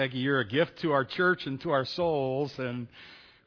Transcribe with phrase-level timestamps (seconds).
[0.00, 2.88] Peggy, you're a gift to our church and to our souls, and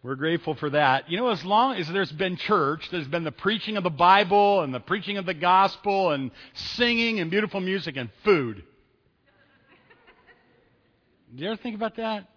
[0.03, 1.09] we're grateful for that.
[1.09, 4.61] You know, as long as there's been church, there's been the preaching of the Bible
[4.61, 8.61] and the preaching of the gospel and singing and beautiful music and food.
[11.33, 12.27] Do you ever think about that?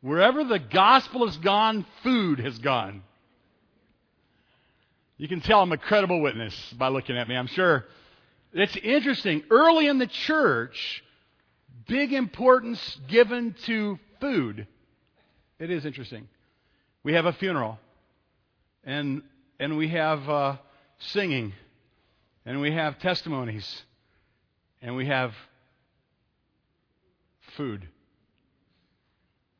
[0.00, 3.02] Wherever the gospel has gone, food has gone.
[5.18, 7.84] You can tell I'm a credible witness by looking at me, I'm sure.
[8.52, 9.42] It's interesting.
[9.50, 11.02] Early in the church,
[11.86, 14.66] big importance given to food.
[15.58, 16.28] It is interesting.
[17.02, 17.78] We have a funeral,
[18.84, 19.22] and,
[19.58, 20.56] and we have uh,
[20.98, 21.52] singing,
[22.44, 23.82] and we have testimonies,
[24.82, 25.32] and we have
[27.56, 27.88] food.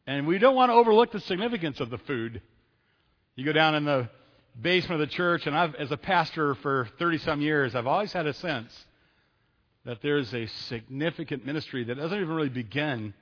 [0.07, 2.43] And we don't want to overlook the significance of the food.
[3.35, 4.09] You go down in the
[4.61, 8.13] basement of the church, and I've, as a pastor for 30 some years, I've always
[8.13, 8.73] had a sense
[9.87, 13.15] that there's a significant ministry that doesn't even really begin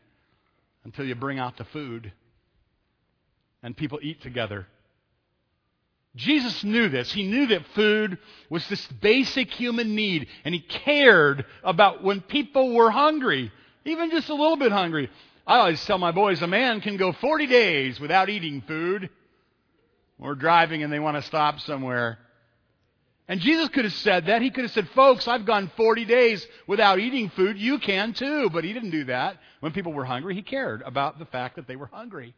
[0.84, 2.10] until you bring out the food
[3.62, 4.66] and people eat together.
[6.16, 7.12] Jesus knew this.
[7.12, 12.73] He knew that food was this basic human need, and he cared about when people
[12.73, 13.52] were hungry,
[13.85, 15.10] even just a little bit hungry.
[15.46, 19.10] I always tell my boys a man can go 40 days without eating food.
[20.18, 22.18] We're driving and they want to stop somewhere.
[23.26, 24.42] And Jesus could have said that.
[24.42, 27.58] He could have said, Folks, I've gone 40 days without eating food.
[27.58, 28.50] You can too.
[28.50, 29.38] But he didn't do that.
[29.60, 32.34] When people were hungry, he cared about the fact that they were hungry.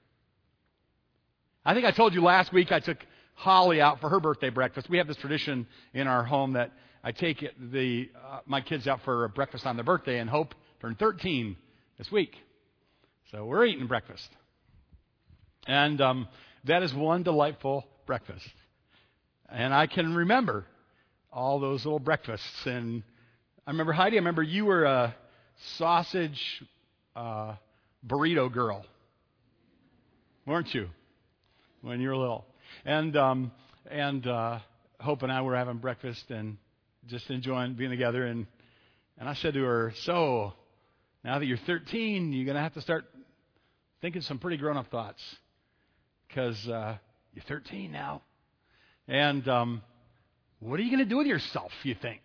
[1.64, 2.98] I think I told you last week I took
[3.34, 4.88] Holly out for her birthday breakfast.
[4.88, 9.00] We have this tradition in our home that I take the, uh, my kids out
[9.04, 11.56] for breakfast on their birthday, and Hope turned 13
[11.98, 12.36] this week.
[13.32, 14.28] So we're eating breakfast.
[15.66, 16.28] And um,
[16.64, 18.48] that is one delightful breakfast.
[19.48, 20.66] And I can remember
[21.32, 22.66] all those little breakfasts.
[22.66, 23.02] And
[23.66, 25.14] I remember, Heidi, I remember you were a
[25.76, 26.40] sausage
[27.14, 27.54] uh,
[28.06, 28.84] burrito girl,
[30.46, 30.88] weren't you,
[31.82, 32.46] when you were little?
[32.84, 33.52] And, um,
[33.90, 34.60] and uh,
[35.00, 36.56] Hope and I were having breakfast and
[37.08, 38.24] just enjoying being together.
[38.24, 38.46] And,
[39.18, 40.52] and I said to her, So,
[41.24, 43.04] now that you're 13, you're going to have to start
[44.00, 45.20] thinking some pretty grown up thoughts
[46.28, 46.96] because uh,
[47.34, 48.22] you're 13 now.
[49.08, 49.82] And um,
[50.60, 52.22] what are you going to do with yourself, you think?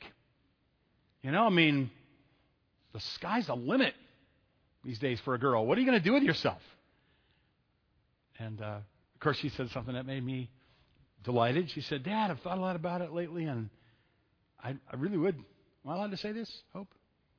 [1.22, 1.92] You know, I mean,
[2.94, 3.94] the sky's the limit
[4.84, 5.66] these days for a girl.
[5.66, 6.62] What are you going to do with yourself?
[8.40, 8.80] And uh,
[9.16, 10.50] of course, she said something that made me
[11.24, 11.70] delighted.
[11.72, 13.70] She said, Dad, I've thought a lot about it lately, and
[14.64, 15.36] I, I really would.
[15.36, 16.52] Am I allowed to say this?
[16.74, 16.88] Hope?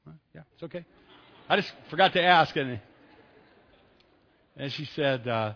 [0.07, 0.13] Huh?
[0.35, 0.85] Yeah, it's okay.
[1.49, 2.81] I just forgot to ask, and,
[4.57, 5.55] and she said, uh,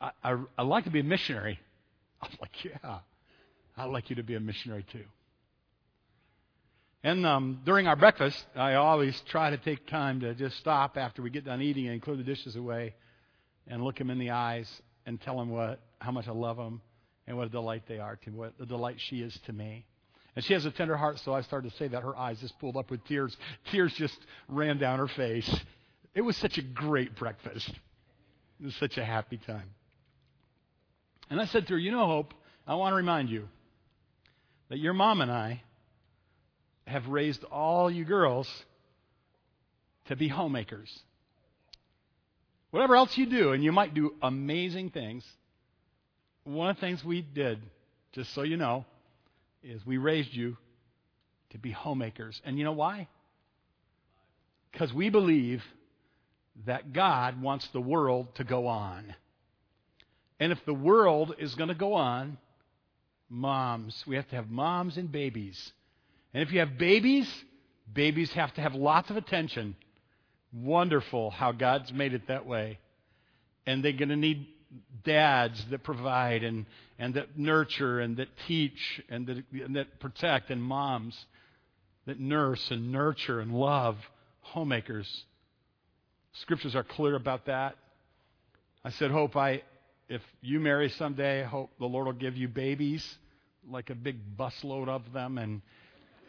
[0.00, 1.58] I, I, I'd like to be a missionary.
[2.22, 2.98] I'm like, yeah,
[3.76, 5.04] I'd like you to be a missionary too.
[7.04, 11.20] And um, during our breakfast, I always try to take time to just stop after
[11.20, 12.94] we get done eating and clear the dishes away
[13.66, 14.70] and look them in the eyes
[15.04, 16.80] and tell them what, how much I love them
[17.26, 19.84] and what a delight they are to what a delight she is to me.
[20.36, 22.58] And she has a tender heart, so I started to say that her eyes just
[22.58, 23.36] pulled up with tears.
[23.70, 24.16] Tears just
[24.48, 25.50] ran down her face.
[26.14, 27.68] It was such a great breakfast.
[28.60, 29.70] It was such a happy time.
[31.28, 32.32] And I said to her, You know, Hope,
[32.66, 33.48] I want to remind you
[34.72, 35.62] that your mom and I
[36.86, 38.48] have raised all you girls
[40.06, 40.90] to be homemakers.
[42.70, 45.26] Whatever else you do, and you might do amazing things,
[46.44, 47.60] one of the things we did,
[48.12, 48.86] just so you know,
[49.62, 50.56] is we raised you
[51.50, 52.40] to be homemakers.
[52.42, 53.08] And you know why?
[54.72, 55.62] Because we believe
[56.64, 59.14] that God wants the world to go on.
[60.40, 62.38] And if the world is going to go on,
[63.32, 65.72] moms, we have to have moms and babies.
[66.34, 67.28] And if you have babies,
[67.92, 69.76] babies have to have lots of attention.
[70.52, 72.78] Wonderful how God's made it that way.
[73.66, 74.46] And they're going to need
[75.04, 76.66] dads that provide and,
[76.98, 81.26] and that nurture and that teach and that, and that protect, and moms
[82.06, 83.96] that nurse and nurture and love
[84.40, 85.24] homemakers.
[86.34, 87.76] Scriptures are clear about that.
[88.84, 89.62] I said, Hope, I,
[90.08, 93.16] if you marry someday, I hope the Lord will give you babies,
[93.70, 95.62] like a big busload of them, and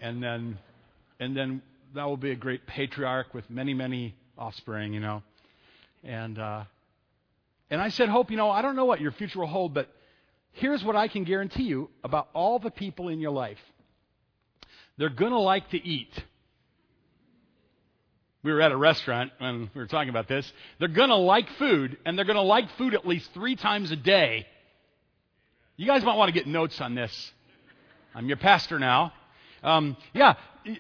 [0.02, 0.58] and then
[1.20, 1.62] and then
[1.96, 5.24] that will be a great patriarch with many many offspring, you know.
[6.04, 6.64] And uh,
[7.70, 9.90] and I said, Hope, you know, I don't know what your future will hold, but
[10.52, 13.60] here's what I can guarantee you about all the people in your life.
[14.98, 16.12] They're gonna like to eat
[18.44, 20.52] we were at a restaurant when we were talking about this.
[20.78, 23.90] They're going to like food, and they're going to like food at least three times
[23.92, 24.46] a day.
[25.76, 27.32] You guys might want to get notes on this.
[28.14, 29.12] I'm your pastor now.
[29.64, 30.36] Um, yeah,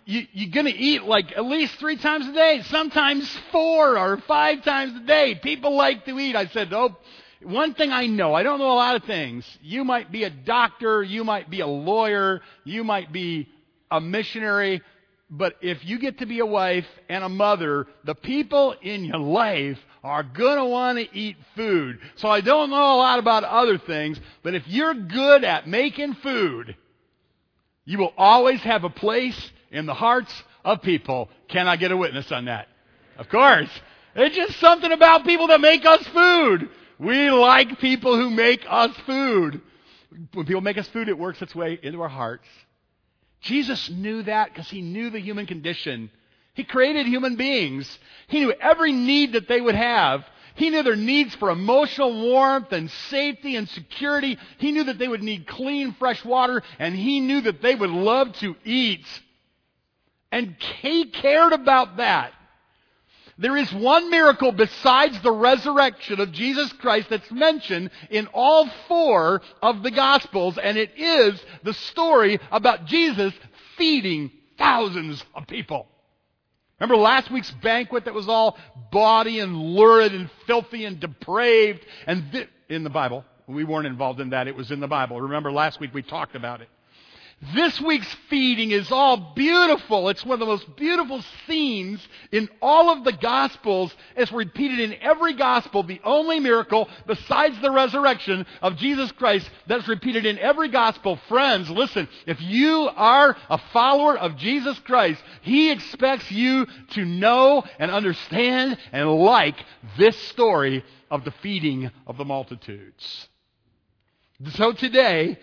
[0.06, 4.18] you, you're going to eat like at least three times a day, sometimes four or
[4.18, 5.34] five times a day.
[5.34, 6.36] People like to eat.
[6.36, 6.95] I said, oh,
[7.42, 9.45] one thing I know, I don't know a lot of things.
[9.63, 13.50] You might be a doctor, you might be a lawyer, you might be
[13.89, 14.84] a missionary,
[15.28, 19.18] but if you get to be a wife and a mother, the people in your
[19.18, 22.00] life are going to want to eat food.
[22.15, 26.15] So I don't know a lot about other things, but if you're good at making
[26.15, 26.75] food,
[27.85, 31.29] you will always have a place in the hearts of people.
[31.47, 32.67] Can I get a witness on that?
[33.17, 33.69] Of course.
[34.15, 36.69] It's just something about people that make us food.
[37.00, 39.61] We like people who make us food.
[40.33, 42.47] When people make us food, it works its way into our hearts.
[43.41, 46.11] Jesus knew that because he knew the human condition.
[46.53, 48.00] He created human beings.
[48.27, 50.23] He knew every need that they would have.
[50.55, 54.38] He knew their needs for emotional warmth and safety and security.
[54.59, 57.89] He knew that they would need clean, fresh water, and he knew that they would
[57.89, 59.05] love to eat.
[60.31, 62.33] And he cared about that.
[63.39, 69.41] There is one miracle besides the resurrection of Jesus Christ that's mentioned in all four
[69.59, 73.33] of the Gospels, and it is the story about Jesus
[73.75, 75.88] feeding thousands of people.
[76.83, 78.57] Remember last week's banquet that was all
[78.91, 83.24] bawdy and lurid and filthy and depraved and th- in the Bible?
[83.47, 84.50] We weren't involved in that.
[84.50, 85.21] It was in the Bible.
[85.21, 86.68] Remember last week we talked about it.
[87.51, 90.07] This week's feeding is all beautiful.
[90.07, 93.94] It's one of the most beautiful scenes in all of the Gospels.
[94.16, 95.84] It's repeated in every Gospel.
[95.84, 101.19] The only miracle besides the resurrection of Jesus Christ that's repeated in every Gospel.
[101.28, 107.66] Friends, listen, if you are a follower of Jesus Christ, He expects you to know
[107.78, 109.57] and understand and like
[109.98, 113.28] this story of the feeding of the multitudes.
[114.56, 115.39] So today,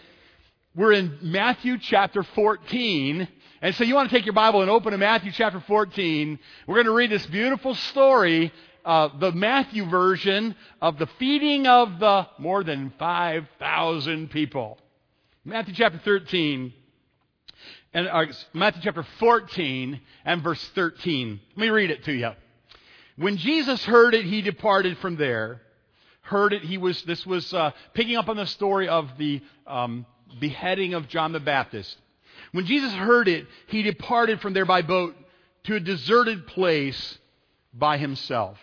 [0.77, 3.27] we're in Matthew chapter 14.
[3.61, 6.39] And so you want to take your Bible and open to Matthew chapter 14.
[6.67, 8.53] We're going to read this beautiful story,
[8.85, 14.79] uh, the Matthew version of the feeding of the more than 5,000 people.
[15.45, 16.73] Matthew chapter 13
[17.93, 21.41] and uh, Matthew chapter 14 and verse 13.
[21.57, 22.31] Let me read it to you.
[23.17, 25.63] When Jesus heard it, he departed from there.
[26.21, 30.07] Heard it, he was, this was uh, picking up on the story of the um,
[30.39, 31.97] beheading of John the Baptist.
[32.53, 35.15] When Jesus heard it, he departed from there by boat
[35.65, 37.19] to a deserted place
[37.73, 38.59] by himself.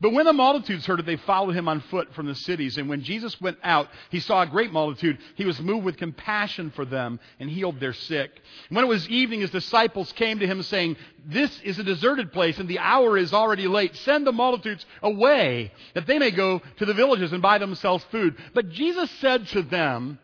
[0.00, 2.78] But when the multitudes heard it, they followed him on foot from the cities.
[2.78, 5.18] And when Jesus went out, he saw a great multitude.
[5.34, 8.30] He was moved with compassion for them and healed their sick.
[8.70, 10.96] When it was evening, his disciples came to him saying,
[11.26, 13.94] This is a deserted place and the hour is already late.
[13.94, 18.36] Send the multitudes away that they may go to the villages and buy themselves food.
[18.54, 20.18] But Jesus said to them,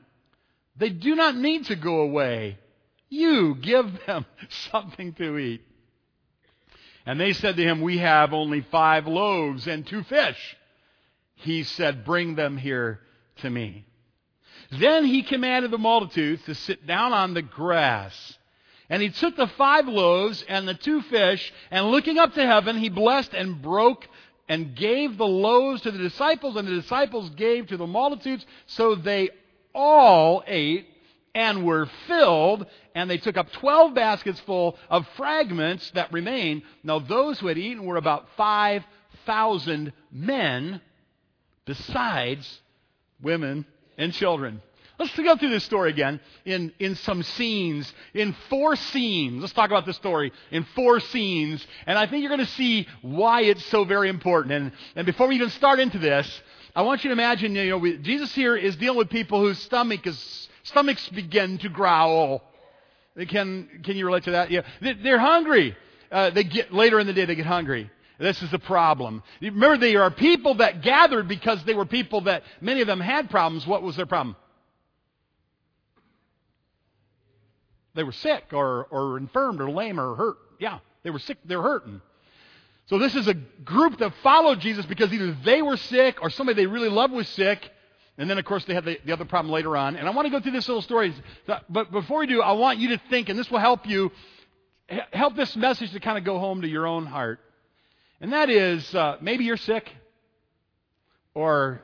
[0.79, 2.59] they do not need to go away.
[3.09, 4.27] You give them
[4.71, 5.63] something to eat.
[7.05, 10.57] And they said to him, We have only five loaves and two fish.
[11.37, 13.01] He said, Bring them here
[13.37, 13.87] to me.
[14.73, 18.39] Then he commanded the multitudes to sit down on the grass.
[18.89, 22.77] And he took the five loaves and the two fish, and looking up to heaven,
[22.77, 24.07] he blessed and broke
[24.49, 28.95] and gave the loaves to the disciples, and the disciples gave to the multitudes, so
[28.95, 29.31] they
[29.77, 30.89] all ate
[31.35, 36.63] and were filled, and they took up 12 baskets full of fragments that remained.
[36.83, 40.81] Now, those who had eaten were about 5,000 men,
[41.67, 42.61] besides
[43.21, 43.67] women
[43.99, 44.63] and children.
[44.99, 49.43] Let's go through this story again in, in some scenes, in four scenes.
[49.43, 52.89] Let's talk about this story in four scenes, and I think you're going to see
[53.03, 54.55] why it's so very important.
[54.55, 56.27] And, and before we even start into this,
[56.77, 59.59] I want you to imagine, you know, we, Jesus here is dealing with people whose
[59.61, 62.43] stomach is, stomachs begin to growl.
[63.17, 64.51] Can, can you relate to that?
[64.51, 64.61] Yeah.
[64.83, 65.75] They're hungry.
[66.13, 67.91] Uh, they get, later in the day, they get hungry.
[68.19, 69.23] This is the problem.
[69.41, 73.31] Remember, there are people that gathered because they were people that, many of them had
[73.31, 73.67] problems.
[73.67, 74.37] What was their problem?
[77.95, 80.37] They were sick or, or infirmed or lame or hurt.
[80.59, 81.39] Yeah, they were sick.
[81.47, 82.03] They were hurting.
[82.87, 86.63] So this is a group that followed Jesus because either they were sick or somebody
[86.63, 87.71] they really loved was sick.
[88.19, 89.97] And then, of course, they had the, the other problem later on.
[89.97, 91.13] And I want to go through this little story.
[91.69, 94.13] But before we do, I want you to think, and this will help you,
[95.13, 97.41] help this message to kind of go home to your own heart.
[98.21, 99.91] And that is, uh, maybe you're sick.
[101.35, 101.83] Or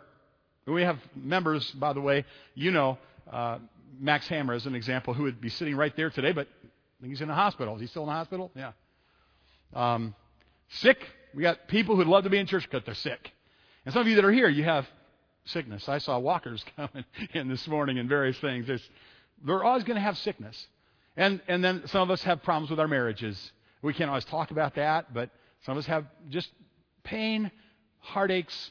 [0.66, 2.96] we have members, by the way, you know,
[3.30, 3.58] uh,
[3.98, 7.12] Max Hammer is an example who would be sitting right there today, but I think
[7.12, 7.74] he's in a hospital.
[7.74, 8.50] Is he still in the hospital?
[8.54, 8.72] Yeah.
[9.74, 10.14] Um,
[10.72, 10.98] Sick.
[11.34, 13.32] We got people who'd love to be in church because they're sick.
[13.84, 14.86] And some of you that are here, you have
[15.44, 15.88] sickness.
[15.88, 18.66] I saw walkers coming in this morning and various things.
[18.66, 18.88] There's,
[19.44, 20.66] they're always going to have sickness.
[21.16, 23.52] And, and then some of us have problems with our marriages.
[23.82, 25.30] We can't always talk about that, but
[25.64, 26.50] some of us have just
[27.04, 27.50] pain,
[27.98, 28.70] heartaches,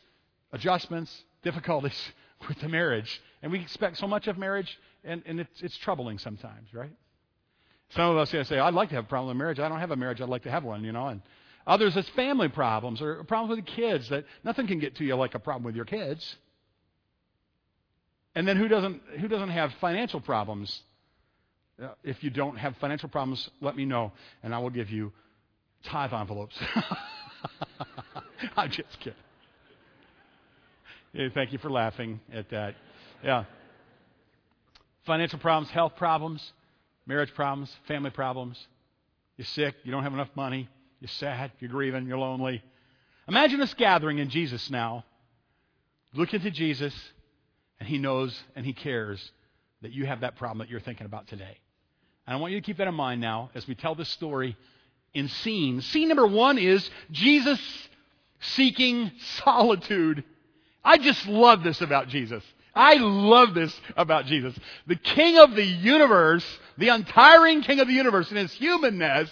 [0.54, 2.12] adjustments, difficulties
[2.48, 3.22] with the marriage.
[3.44, 6.92] And we expect so much of marriage, and, and it's, it's troubling sometimes, right?
[7.90, 9.60] Some of us say, I'd like to have a problem with marriage.
[9.60, 10.22] I don't have a marriage.
[10.22, 11.08] I'd like to have one, you know.
[11.08, 11.22] And
[11.68, 15.16] others, it's family problems or problems with the kids that nothing can get to you
[15.16, 16.36] like a problem with your kids.
[18.36, 20.82] And then who doesn't, who doesn't have financial problems?
[21.82, 24.12] Uh, if you don't have financial problems, let me know,
[24.44, 25.12] and I will give you
[25.86, 26.56] tithe envelopes.
[28.58, 29.18] I'm just kidding.
[31.14, 32.76] Yeah, thank you for laughing at that.
[33.24, 33.44] Yeah.
[35.06, 36.54] Financial problems, health problems,
[37.06, 38.58] marriage problems, family problems.
[39.36, 40.70] You're sick, you don't have enough money,
[41.02, 42.64] you're sad, you're grieving, you're lonely.
[43.28, 45.04] Imagine us gathering in Jesus now.
[46.14, 46.94] Look into Jesus,
[47.80, 49.32] and He knows and He cares
[49.82, 51.58] that you have that problem that you're thinking about today.
[52.28, 54.56] And I want you to keep that in mind now as we tell this story
[55.14, 55.86] in scenes.
[55.88, 57.60] Scene number one is Jesus
[58.40, 59.12] seeking
[59.44, 60.24] solitude.
[60.84, 62.44] I just love this about Jesus.
[62.74, 64.58] I love this about Jesus.
[64.88, 66.46] The King of the universe,
[66.78, 69.30] the untiring King of the universe in his humanness,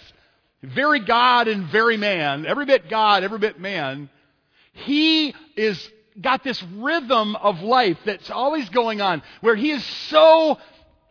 [0.62, 4.10] very God and very man, every bit God, every bit man,
[4.72, 5.90] he is
[6.20, 10.58] got this rhythm of life that's always going on where he is so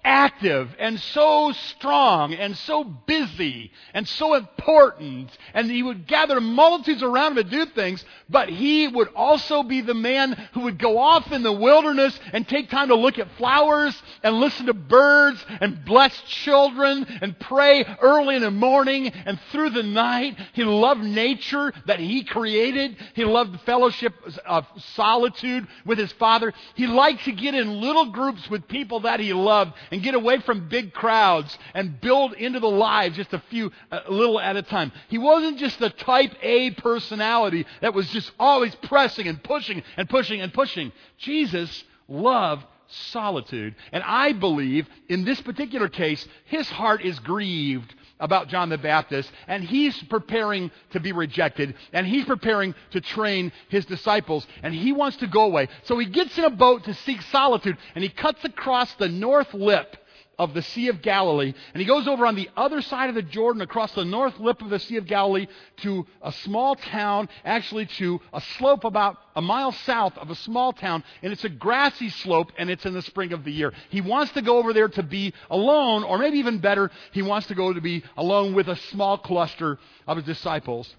[0.04, 5.30] active and so strong and so busy and so important.
[5.54, 9.82] And he would gather multitudes around him to do things, but he would also be
[9.82, 13.32] the man who would go off in the wilderness and take time to look at
[13.38, 19.40] flowers and listen to birds and bless children and pray early in the morning and
[19.52, 20.38] through the night.
[20.54, 22.98] He loved nature that he created.
[23.16, 24.14] He loved the fellowship
[24.46, 24.66] of
[24.96, 26.54] solitude with his father.
[26.76, 30.40] He liked to get in little groups with people that he loved and get away
[30.40, 34.62] from big crowds and build into the lives just a few, a little at a
[34.62, 34.92] time.
[35.08, 40.10] He wasn't just the type A personality that was just always pressing and pushing and
[40.10, 40.92] pushing and pushing.
[41.18, 43.76] Jesus loved solitude.
[43.92, 49.32] And I believe in this particular case, his heart is grieved about John the Baptist,
[49.48, 54.92] and he's preparing to be rejected, and he's preparing to train his disciples, and he
[54.92, 55.70] wants to go away.
[55.84, 59.54] So he gets in a boat to seek solitude, and he cuts across the north
[59.54, 59.96] lip
[60.40, 61.54] of the Sea of Galilee.
[61.74, 64.62] And he goes over on the other side of the Jordan, across the north lip
[64.62, 65.48] of the Sea of Galilee,
[65.82, 70.74] to a small town, actually to a slope about a mile south of a small
[70.74, 71.04] town.
[71.22, 73.74] And it's a grassy slope, and it's in the spring of the year.
[73.90, 77.48] He wants to go over there to be alone, or maybe even better, he wants
[77.48, 79.78] to go to be alone with a small cluster
[80.08, 80.96] of his disciples.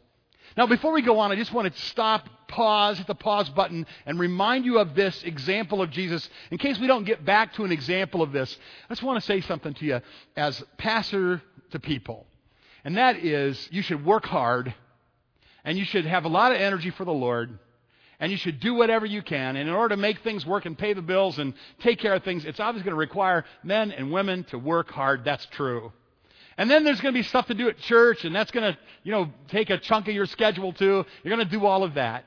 [0.56, 3.86] Now, before we go on, I just want to stop, pause, hit the pause button,
[4.04, 6.28] and remind you of this example of Jesus.
[6.50, 9.26] In case we don't get back to an example of this, I just want to
[9.26, 10.00] say something to you
[10.36, 11.40] as pastor
[11.70, 12.26] to people.
[12.84, 14.74] And that is, you should work hard,
[15.64, 17.58] and you should have a lot of energy for the Lord,
[18.18, 19.56] and you should do whatever you can.
[19.56, 22.24] And in order to make things work and pay the bills and take care of
[22.24, 25.24] things, it's obviously going to require men and women to work hard.
[25.24, 25.92] That's true.
[26.58, 28.78] And then there's going to be stuff to do at church, and that's going to,
[29.02, 31.06] you know, take a chunk of your schedule too.
[31.22, 32.26] You're going to do all of that.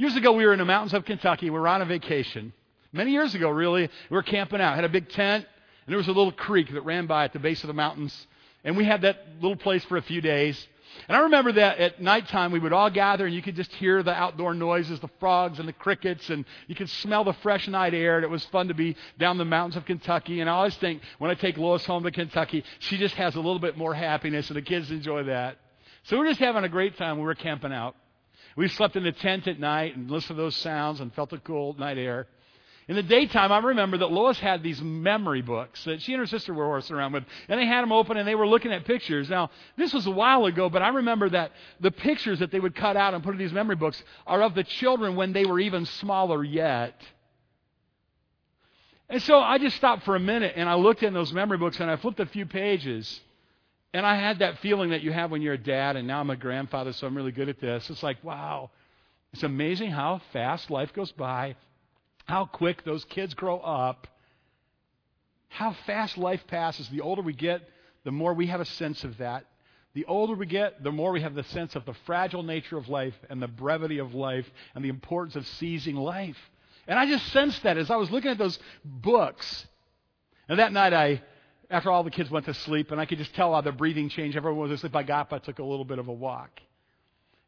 [0.00, 1.50] Years ago, we were in the mountains of Kentucky.
[1.50, 2.54] We were on a vacation.
[2.90, 4.74] Many years ago, really, we were camping out.
[4.74, 7.38] Had a big tent, and there was a little creek that ran by at the
[7.38, 8.26] base of the mountains.
[8.64, 10.66] And we had that little place for a few days.
[11.06, 14.02] And I remember that at nighttime we would all gather and you could just hear
[14.02, 17.92] the outdoor noises, the frogs and the crickets, and you could smell the fresh night
[17.92, 18.16] air.
[18.16, 20.40] And it was fun to be down the mountains of Kentucky.
[20.40, 23.40] And I always think when I take Lois home to Kentucky, she just has a
[23.40, 25.58] little bit more happiness, and the kids enjoy that.
[26.04, 27.18] So we we're just having a great time.
[27.18, 27.96] We were camping out.
[28.56, 31.38] We slept in the tent at night and listened to those sounds and felt the
[31.38, 32.26] cool night air.
[32.88, 36.26] In the daytime, I remember that Lois had these memory books that she and her
[36.26, 38.84] sister were horsing around with, and they had them open and they were looking at
[38.84, 39.30] pictures.
[39.30, 42.74] Now, this was a while ago, but I remember that the pictures that they would
[42.74, 45.60] cut out and put in these memory books are of the children when they were
[45.60, 47.00] even smaller yet.
[49.08, 51.78] And so I just stopped for a minute and I looked in those memory books
[51.78, 53.20] and I flipped a few pages.
[53.92, 56.30] And I had that feeling that you have when you're a dad, and now I'm
[56.30, 57.90] a grandfather, so I'm really good at this.
[57.90, 58.70] It's like, wow,
[59.32, 61.56] it's amazing how fast life goes by
[62.30, 64.06] how quick those kids grow up,
[65.48, 66.88] how fast life passes.
[66.88, 67.60] The older we get,
[68.04, 69.44] the more we have a sense of that.
[69.94, 72.88] The older we get, the more we have the sense of the fragile nature of
[72.88, 76.38] life and the brevity of life and the importance of seizing life.
[76.86, 79.66] And I just sensed that as I was looking at those books.
[80.48, 81.20] And that night, I,
[81.70, 84.08] after all the kids went to sleep, and I could just tell how the breathing
[84.08, 86.50] changed, everyone was asleep, I got up, I took a little bit of a walk.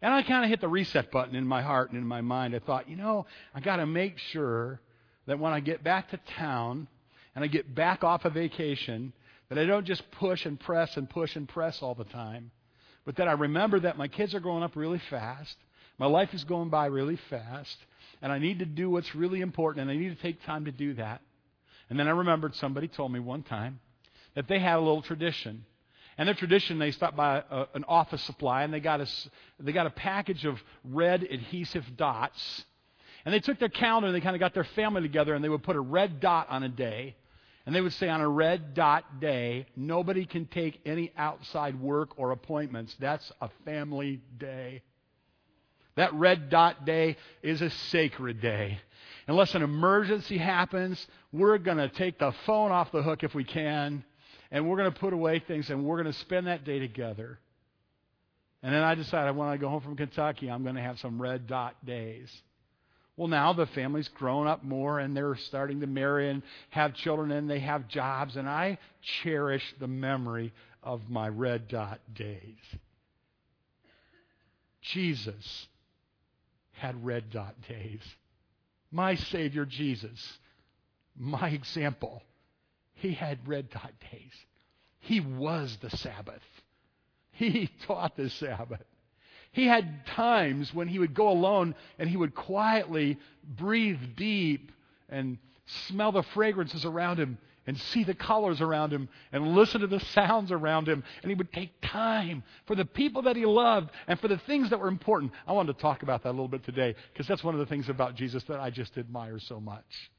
[0.00, 2.54] And I kind of hit the reset button in my heart and in my mind.
[2.54, 4.80] I thought, you know, I got to make sure
[5.26, 6.88] that when I get back to town
[7.34, 9.12] and I get back off of vacation,
[9.52, 12.50] That I don't just push and press and push and press all the time,
[13.04, 15.54] but that I remember that my kids are growing up really fast.
[15.98, 17.76] My life is going by really fast.
[18.22, 20.72] And I need to do what's really important, and I need to take time to
[20.72, 21.20] do that.
[21.90, 23.78] And then I remembered somebody told me one time
[24.34, 25.64] that they had a little tradition.
[26.18, 29.06] And their tradition, they stopped by a, an office supply and they got, a,
[29.60, 32.64] they got a package of red adhesive dots.
[33.24, 35.48] And they took their calendar and they kind of got their family together and they
[35.48, 37.16] would put a red dot on a day.
[37.64, 42.10] And they would say, on a red dot day, nobody can take any outside work
[42.16, 42.96] or appointments.
[42.98, 44.82] That's a family day.
[45.94, 48.80] That red dot day is a sacred day.
[49.28, 53.44] Unless an emergency happens, we're going to take the phone off the hook if we
[53.44, 54.04] can,
[54.52, 57.38] and we're going to put away things, and we're going to spend that day together.
[58.62, 61.20] And then I decided when I go home from Kentucky, I'm going to have some
[61.20, 62.30] red dot days.
[63.16, 67.30] Well, now the family's grown up more and they're starting to marry and have children
[67.32, 68.78] and they have jobs, and I
[69.22, 72.58] cherish the memory of my red dot days.
[74.82, 75.66] Jesus
[76.72, 78.00] had red dot days.
[78.90, 80.38] My Savior Jesus,
[81.16, 82.22] my example,
[83.02, 84.32] he had red dot days.
[85.00, 86.42] He was the Sabbath.
[87.32, 88.84] He taught the Sabbath.
[89.50, 94.70] He had times when he would go alone and he would quietly breathe deep
[95.08, 95.36] and
[95.88, 100.00] smell the fragrances around him and see the colors around him and listen to the
[100.00, 101.02] sounds around him.
[101.22, 104.70] And he would take time for the people that he loved and for the things
[104.70, 105.32] that were important.
[105.46, 107.66] I wanted to talk about that a little bit today because that's one of the
[107.66, 110.10] things about Jesus that I just admire so much.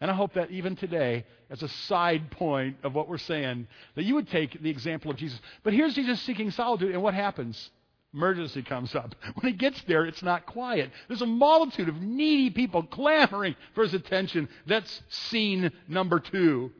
[0.00, 4.04] And I hope that even today, as a side point of what we're saying, that
[4.04, 5.40] you would take the example of Jesus.
[5.64, 7.70] But here's Jesus seeking solitude, and what happens?
[8.14, 9.14] Emergency comes up.
[9.40, 10.90] When he gets there, it's not quiet.
[11.08, 14.48] There's a multitude of needy people clamoring for his attention.
[14.66, 16.72] That's scene number two.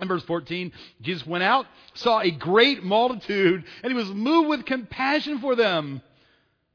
[0.00, 4.64] In verse 14, Jesus went out, saw a great multitude, and he was moved with
[4.64, 6.00] compassion for them,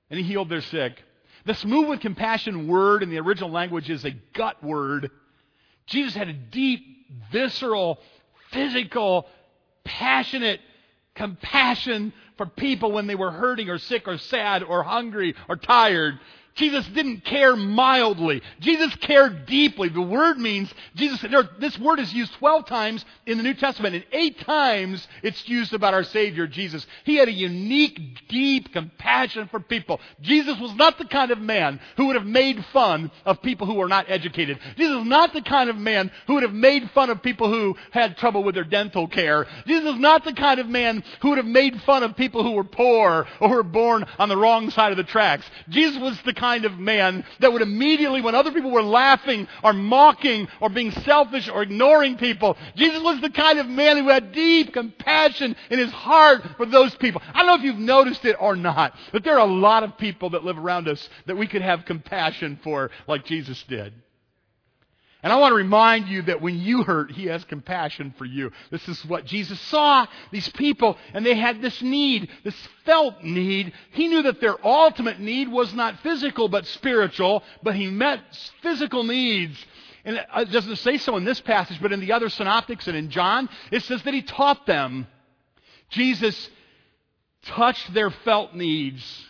[0.10, 1.02] and he healed their sick.
[1.46, 5.10] This moved with compassion word in the original language is a gut word.
[5.86, 6.82] Jesus had a deep,
[7.32, 8.00] visceral,
[8.52, 9.28] physical,
[9.84, 10.60] passionate
[11.16, 16.20] compassion for people when they were hurting or sick or sad or hungry or tired.
[16.56, 18.42] Jesus didn't care mildly.
[18.60, 19.90] Jesus cared deeply.
[19.90, 21.24] The word means, Jesus,
[21.60, 25.74] this word is used 12 times in the New Testament, and eight times it's used
[25.74, 26.86] about our Savior, Jesus.
[27.06, 30.00] He had a unique, deep compassion for people.
[30.22, 33.76] Jesus was not the kind of man who would have made fun of people who
[33.76, 34.60] were not educated.
[34.78, 37.76] Jesus was not the kind of man who would have made fun of people who
[37.92, 39.48] had trouble with their dental care.
[39.66, 42.52] Jesus was not the kind of man who would have made fun of people who
[42.52, 45.50] were poor or who were born on the wrong side of the tracks.
[45.70, 49.72] Jesus was the kind of man that would immediately, when other people were laughing or
[49.72, 54.34] mocking or being selfish or ignoring people, Jesus was the kind of man who had
[54.34, 57.22] deep compassion in his heart for those people.
[57.34, 59.98] I don't know if you've noticed it or not, but there are a lot of
[59.98, 63.94] people that live around us that we could have compassion for like Jesus did.
[65.24, 68.52] And I want to remind you that when you hurt, He has compassion for you.
[68.72, 70.06] This is what Jesus saw.
[70.32, 72.56] These people, and they had this need, this
[72.86, 73.72] felt need.
[73.92, 78.20] He knew that their ultimate need was not physical, but spiritual, but He met
[78.62, 79.66] physical needs.
[80.04, 83.10] And it doesn't say so in this passage, but in the other synoptics and in
[83.10, 85.08] John, it says that He taught them.
[85.90, 86.50] Jesus
[87.44, 89.26] touched their felt needs,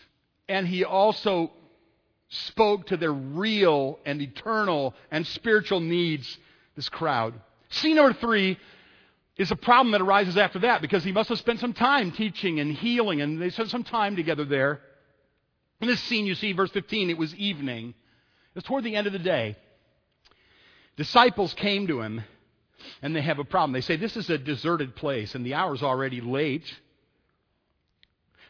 [0.49, 1.51] and He also
[2.33, 6.37] spoke to their real and eternal and spiritual needs,
[6.75, 7.33] this crowd.
[7.69, 8.57] Scene number three
[9.37, 12.59] is a problem that arises after that because he must have spent some time teaching
[12.59, 14.81] and healing, and they spent some time together there.
[15.81, 17.89] In this scene, you see, verse 15, it was evening.
[17.89, 19.55] It was toward the end of the day.
[20.95, 22.23] Disciples came to him,
[23.01, 23.73] and they have a problem.
[23.73, 26.71] They say, This is a deserted place, and the hour's already late.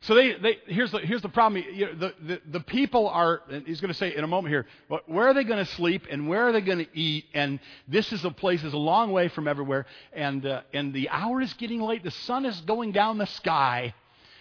[0.04, 1.63] So they, they, here's, the, here's the problem.
[1.74, 4.66] You know, the, the, the, people are, he's going to say in a moment here,
[5.06, 7.26] where are they going to sleep and where are they going to eat?
[7.34, 9.86] And this is a place that's a long way from everywhere.
[10.12, 12.04] And, uh, and the hour is getting late.
[12.04, 13.94] The sun is going down the sky.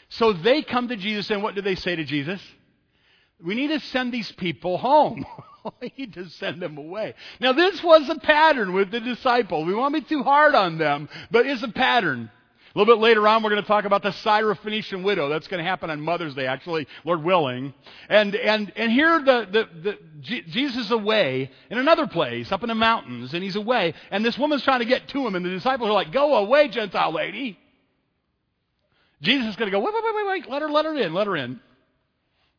[0.09, 2.43] So they come to Jesus and what do they say to Jesus?
[3.41, 5.25] We need to send these people home.
[5.81, 7.15] we need to send them away.
[7.39, 9.65] Now this was a pattern with the disciples.
[9.65, 12.33] We won't be too hard on them, but it's a pattern.
[12.75, 15.29] A little bit later on, we're going to talk about the Syrophoenician widow.
[15.29, 17.75] That's going to happen on Mother's Day, actually, Lord willing.
[18.09, 22.69] And, and, and here the, the, the, Jesus is away in another place, up in
[22.69, 23.93] the mountains, and he's away.
[24.11, 26.69] And this woman's trying to get to him, and the disciples are like, go away,
[26.69, 27.59] Gentile lady.
[29.21, 31.13] Jesus is going to go, wait, wait, wait, wait, wait, let her, let her in,
[31.13, 31.61] let her in.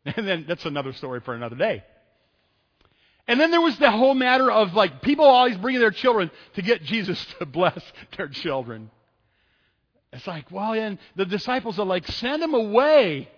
[0.06, 1.82] And then that's another story for another day.
[3.26, 6.62] And then there was the whole matter of like people always bringing their children to
[6.62, 7.82] get Jesus to bless
[8.18, 8.92] their children.
[10.14, 13.30] It's like, well, and the disciples are like, send him away.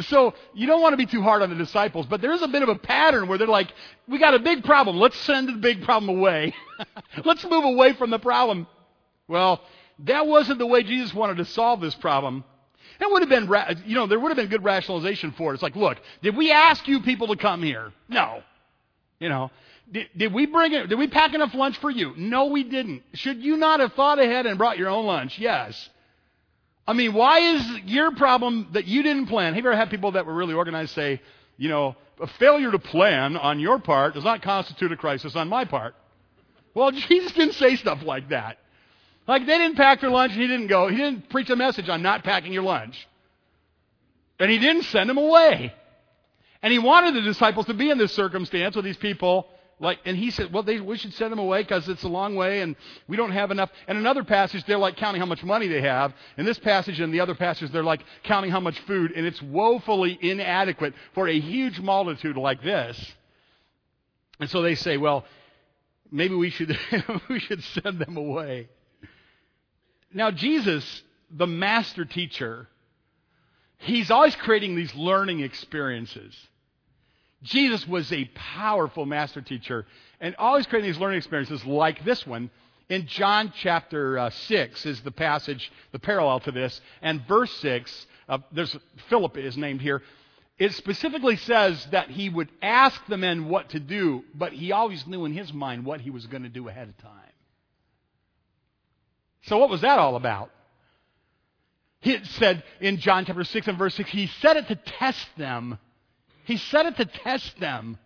[0.00, 2.62] So you don't want to be too hard on the disciples, but there's a bit
[2.62, 3.72] of a pattern where they're like,
[4.08, 4.96] we got a big problem.
[4.98, 6.54] Let's send the big problem away.
[7.24, 8.66] Let's move away from the problem.
[9.28, 9.60] Well,
[10.00, 12.44] that wasn't the way Jesus wanted to solve this problem.
[13.00, 15.54] It would have been, you know, there would have been good rationalization for it.
[15.54, 17.92] It's like, look, did we ask you people to come here?
[18.08, 18.42] No.
[19.20, 19.50] You know,
[19.90, 20.88] did, did we bring it?
[20.88, 22.14] Did we pack enough lunch for you?
[22.16, 23.02] No, we didn't.
[23.14, 25.38] Should you not have thought ahead and brought your own lunch?
[25.38, 25.88] Yes.
[26.86, 29.54] I mean, why is your problem that you didn't plan?
[29.54, 31.20] Have you ever had people that were really organized say,
[31.56, 35.48] you know, a failure to plan on your part does not constitute a crisis on
[35.48, 35.94] my part?
[36.74, 38.58] Well, Jesus didn't say stuff like that.
[39.26, 40.88] Like they didn't pack their lunch and he didn't go.
[40.88, 43.08] He didn't preach a message on not packing your lunch.
[44.38, 45.72] And he didn't send them away.
[46.62, 49.48] And he wanted the disciples to be in this circumstance with these people
[49.80, 52.36] like, and he said, well, they, we should send them away because it's a long
[52.36, 52.76] way and
[53.08, 53.70] we don't have enough.
[53.88, 56.14] And another passage, they're like counting how much money they have.
[56.38, 59.42] In this passage and the other passage, they're like counting how much food, and it's
[59.42, 63.14] woefully inadequate for a huge multitude like this.
[64.38, 65.24] And so they say, well,
[66.10, 66.78] maybe we should,
[67.28, 68.68] we should send them away.
[70.12, 72.68] Now, Jesus, the master teacher,
[73.78, 76.36] he's always creating these learning experiences.
[77.44, 79.86] Jesus was a powerful master teacher
[80.20, 82.50] and always creating these learning experiences like this one.
[82.88, 86.80] In John chapter uh, 6 is the passage, the parallel to this.
[87.02, 88.76] And verse 6, uh, there's
[89.08, 90.02] Philip is named here.
[90.58, 95.06] It specifically says that he would ask the men what to do, but he always
[95.06, 97.10] knew in his mind what he was going to do ahead of time.
[99.42, 100.50] So, what was that all about?
[102.02, 105.78] It said in John chapter 6 and verse 6, he said it to test them
[106.44, 107.98] he said it to test them.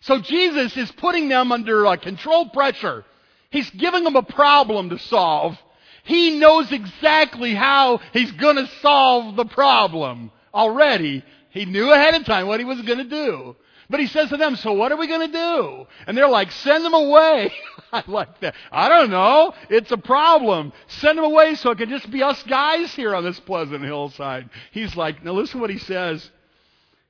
[0.00, 3.04] So Jesus is putting them under uh, controlled pressure.
[3.50, 5.56] He's giving them a problem to solve.
[6.04, 11.24] He knows exactly how he's going to solve the problem already.
[11.50, 13.56] He knew ahead of time what he was going to do.
[13.88, 15.86] But he says to them, So what are we going to do?
[16.06, 17.52] And they're like, Send them away.
[17.92, 18.54] I like that.
[18.72, 19.54] I don't know.
[19.70, 20.72] It's a problem.
[20.88, 24.48] Send them away so it can just be us guys here on this pleasant hillside.
[24.72, 26.30] He's like, Now listen to what he says.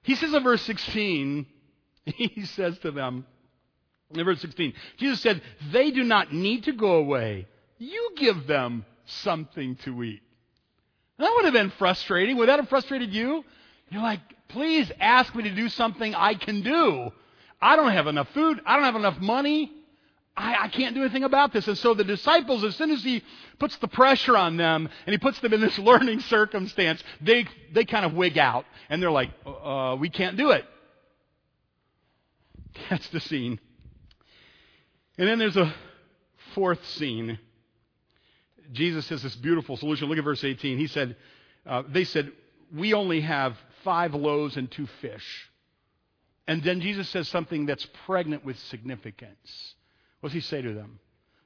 [0.05, 1.47] He says in verse 16,
[2.05, 3.27] he says to them,
[4.11, 7.49] in verse 16, Jesus said, They do not need to go away.
[7.79, 10.23] You give them something to eat.
[11.19, 12.37] that would have been frustrating.
[12.37, 13.45] Would that have frustrated you?
[13.91, 17.11] You're like, please ask me to do something I can do.
[17.61, 18.61] I don't have enough food.
[18.67, 19.73] I don't have enough money.
[20.37, 21.69] I, I, can't do anything about this.
[21.69, 23.23] And so the disciples, as soon as he
[23.59, 27.85] puts the pressure on them and he puts them in this learning circumstance, they, they
[27.85, 30.65] kind of wig out and they're like, uh, uh, we can't do it.
[32.91, 33.61] That's the scene.
[35.17, 35.73] And then there's a
[36.55, 37.39] fourth scene.
[38.73, 40.09] Jesus has this beautiful solution.
[40.09, 40.79] Look at verse 18.
[40.79, 41.17] He said,
[41.65, 42.33] uh, they said,
[42.75, 45.51] we only have five loaves and two fish.
[46.49, 49.75] And then Jesus says something that's pregnant with significance.
[50.25, 51.01] What does he say to them?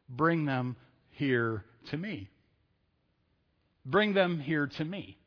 [0.09, 0.77] Bring them
[1.11, 2.29] here to me.
[3.85, 5.19] Bring them here to me.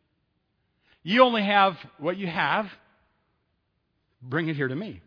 [1.04, 2.72] You only have what you have.
[4.22, 5.02] Bring it here to me.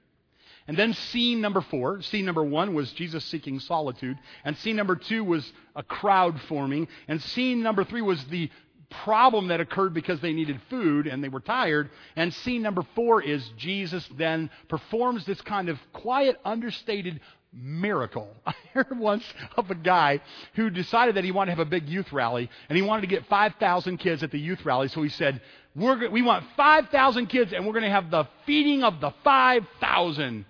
[0.68, 4.18] And then scene number four, scene number one was Jesus seeking solitude.
[4.44, 6.88] And scene number two was a crowd forming.
[7.08, 8.50] And scene number three was the
[8.90, 11.88] problem that occurred because they needed food and they were tired.
[12.14, 17.20] And scene number four is Jesus then performs this kind of quiet, understated
[17.54, 18.28] miracle.
[18.46, 19.24] I heard once
[19.56, 20.20] of a guy
[20.54, 23.06] who decided that he wanted to have a big youth rally, and he wanted to
[23.06, 24.88] get 5,000 kids at the youth rally.
[24.88, 25.40] So he said,
[25.76, 30.44] we're, we want 5,000 kids, and we're going to have the feeding of the 5,000.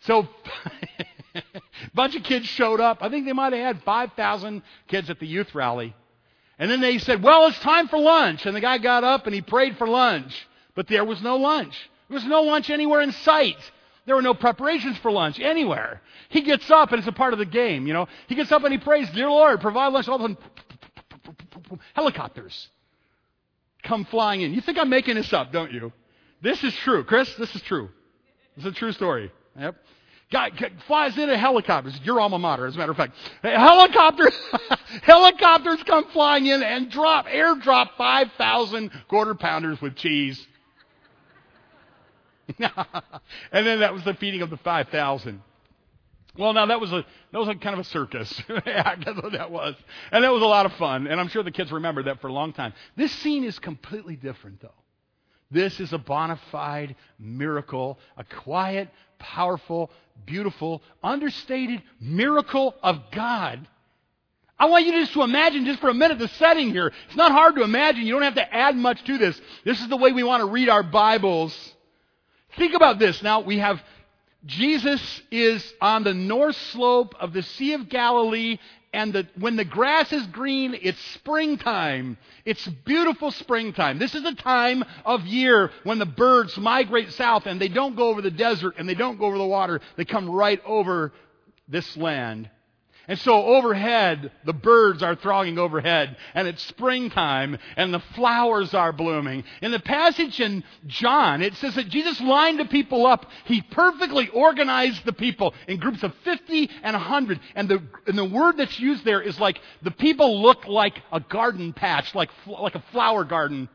[0.00, 0.28] So,
[1.34, 1.42] a
[1.94, 2.98] bunch of kids showed up.
[3.00, 5.94] I think they might have had 5,000 kids at the youth rally.
[6.58, 8.46] And then they said, well, it's time for lunch.
[8.46, 10.32] And the guy got up and he prayed for lunch.
[10.74, 11.74] But there was no lunch.
[12.08, 13.58] There was no lunch anywhere in sight.
[14.06, 16.02] There were no preparations for lunch anywhere.
[16.28, 18.06] He gets up, and it's a part of the game, you know.
[18.28, 20.08] He gets up and he prays, Dear Lord, provide lunch.
[20.08, 22.68] All of a sudden, helicopters
[23.82, 24.52] come flying in.
[24.52, 25.92] You think I'm making this up, don't you?
[26.42, 27.04] This is true.
[27.04, 27.88] Chris, this is true.
[28.56, 29.32] It's a true story.
[29.58, 29.76] Yep.
[30.30, 30.50] Guy
[30.86, 31.90] flies in a helicopter.
[32.02, 33.14] Your alma mater, as a matter of fact.
[33.42, 34.34] Helicopters,
[35.02, 40.44] helicopters come flying in and drop, airdrop 5,000 quarter pounders with cheese
[42.58, 45.40] and then that was the feeding of the 5,000.
[46.36, 48.42] Well, now that was a that was a kind of a circus.
[48.48, 49.76] that's what that was,
[50.10, 51.06] and that was a lot of fun.
[51.06, 52.72] And I'm sure the kids remember that for a long time.
[52.96, 54.74] This scene is completely different, though.
[55.52, 58.88] This is a bona fide miracle, a quiet,
[59.20, 59.92] powerful,
[60.26, 63.68] beautiful, understated miracle of God.
[64.58, 66.92] I want you just to imagine just for a minute the setting here.
[67.06, 68.06] It's not hard to imagine.
[68.06, 69.40] You don't have to add much to this.
[69.64, 71.73] This is the way we want to read our Bibles.
[72.56, 73.22] Think about this.
[73.22, 73.82] Now we have
[74.46, 78.58] Jesus is on the north slope of the Sea of Galilee
[78.94, 82.16] and the, when the grass is green, it's springtime.
[82.44, 83.98] It's beautiful springtime.
[83.98, 88.08] This is a time of year when the birds migrate south and they don't go
[88.08, 89.80] over the desert and they don't go over the water.
[89.96, 91.12] They come right over
[91.66, 92.48] this land.
[93.06, 98.92] And so overhead, the birds are thronging overhead, and it's springtime, and the flowers are
[98.92, 99.44] blooming.
[99.60, 103.26] In the passage in John, it says that Jesus lined the people up.
[103.44, 107.40] He perfectly organized the people in groups of 50 and 100.
[107.54, 111.20] And the, and the word that's used there is like the people look like a
[111.20, 113.68] garden patch, like, like a flower garden.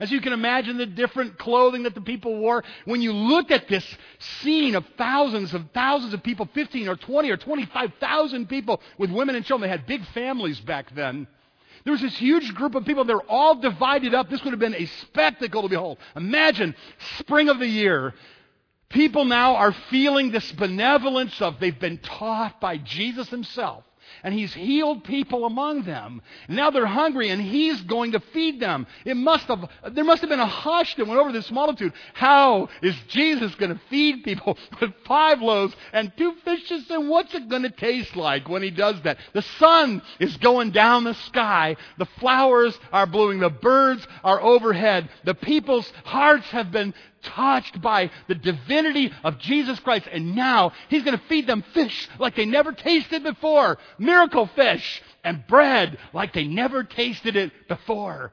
[0.00, 3.68] As you can imagine the different clothing that the people wore, when you look at
[3.68, 3.84] this
[4.18, 9.34] scene of thousands of thousands of people, 15 or 20 or 25,000 people with women
[9.34, 11.26] and children, they had big families back then.
[11.84, 13.04] There was this huge group of people.
[13.04, 14.30] They're all divided up.
[14.30, 15.98] This would have been a spectacle to behold.
[16.16, 16.74] Imagine
[17.18, 18.14] spring of the year.
[18.88, 23.84] People now are feeling this benevolence of they've been taught by Jesus himself
[24.22, 26.22] and he's healed people among them.
[26.48, 28.86] Now they're hungry and he's going to feed them.
[29.04, 31.92] It must have, there must have been a hush that went over this multitude.
[32.14, 36.90] How is Jesus going to feed people with five loaves and two fishes?
[36.90, 39.18] And what's it going to taste like when he does that?
[39.32, 41.76] The sun is going down the sky.
[41.98, 43.40] The flowers are blooming.
[43.40, 45.08] The birds are overhead.
[45.24, 50.08] The people's hearts have been touched by the divinity of Jesus Christ.
[50.10, 53.78] And now he's going to feed them fish like they never tasted before.
[53.98, 58.32] Miracle fish and bread like they never tasted it before.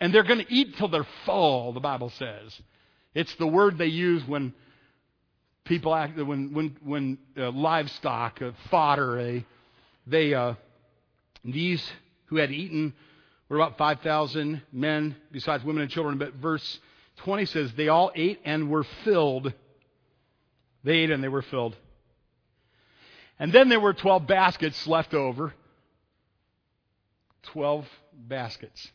[0.00, 2.60] And they're going to eat till they're full, the Bible says.
[3.14, 4.54] It's the word they use when
[5.64, 9.44] people act, when, when, when uh, livestock, uh, fodder, they,
[10.06, 10.54] they uh,
[11.44, 11.86] these
[12.26, 12.94] who had eaten
[13.48, 16.18] were about 5,000 men, besides women and children.
[16.18, 16.80] But verse
[17.18, 19.52] 20 says, They all ate and were filled.
[20.84, 21.76] They ate and they were filled.
[23.38, 25.54] And then there were 12 baskets left over.
[27.44, 28.88] 12 baskets.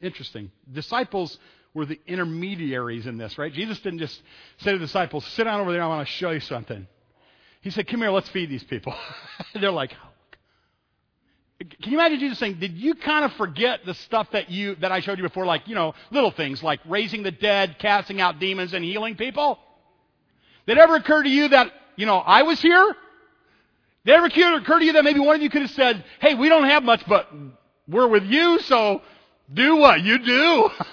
[0.00, 0.50] Interesting.
[0.70, 1.38] Disciples
[1.74, 3.52] were the intermediaries in this, right?
[3.52, 4.20] Jesus didn't just
[4.58, 6.86] say to the disciples, sit down over there, I want to show you something.
[7.60, 8.94] He said, come here, let's feed these people.
[9.54, 9.92] They're like,
[11.60, 14.92] can you imagine Jesus saying, did you kind of forget the stuff that you, that
[14.92, 18.38] I showed you before, like, you know, little things like raising the dead, casting out
[18.38, 19.58] demons, and healing people?
[20.66, 22.96] Did it ever occur to you that, you know, I was here?
[24.06, 26.34] Did it ever occur to you that maybe one of you could have said, hey,
[26.34, 27.28] we don't have much, but
[27.86, 29.02] we're with you, so
[29.52, 30.70] do what you do.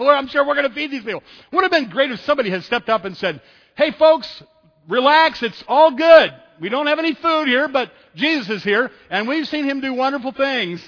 [0.00, 1.22] I'm sure we're going to feed these people.
[1.52, 3.42] Would have been great if somebody had stepped up and said,
[3.74, 4.42] hey folks,
[4.88, 6.32] relax, it's all good.
[6.60, 9.94] We don't have any food here, but Jesus is here, and we've seen him do
[9.94, 10.82] wonderful things.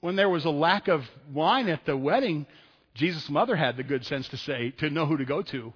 [0.00, 2.46] When there was a lack of wine at the wedding,
[2.94, 5.72] Jesus' mother had the good sense to say, to know who to go to.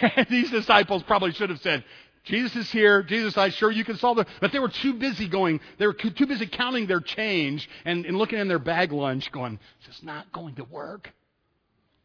[0.30, 1.84] These disciples probably should have said,
[2.24, 3.02] Jesus is here.
[3.02, 4.28] Jesus, I'm sure you can solve it.
[4.40, 8.16] But they were too busy going, they were too busy counting their change and, and
[8.16, 11.12] looking in their bag lunch going, this is not going to work.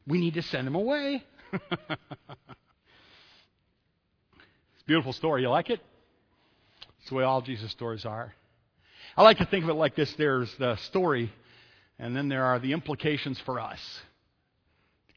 [0.08, 1.24] We need to send him away.
[4.86, 5.42] Beautiful story.
[5.42, 5.80] You like it?
[7.00, 8.34] It's the way all Jesus' stories are.
[9.18, 11.32] I like to think of it like this there's the story,
[11.98, 13.80] and then there are the implications for us.